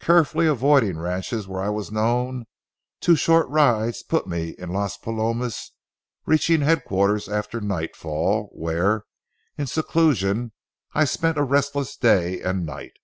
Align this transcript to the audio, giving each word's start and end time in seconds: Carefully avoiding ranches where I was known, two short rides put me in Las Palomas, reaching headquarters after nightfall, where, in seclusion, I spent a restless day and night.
Carefully 0.00 0.46
avoiding 0.46 0.98
ranches 0.98 1.48
where 1.48 1.62
I 1.62 1.70
was 1.70 1.90
known, 1.90 2.44
two 3.00 3.16
short 3.16 3.48
rides 3.48 4.02
put 4.02 4.26
me 4.26 4.50
in 4.58 4.68
Las 4.68 4.98
Palomas, 4.98 5.70
reaching 6.26 6.60
headquarters 6.60 7.26
after 7.26 7.58
nightfall, 7.58 8.50
where, 8.52 9.06
in 9.56 9.66
seclusion, 9.66 10.52
I 10.92 11.06
spent 11.06 11.38
a 11.38 11.42
restless 11.42 11.96
day 11.96 12.42
and 12.42 12.66
night. 12.66 12.98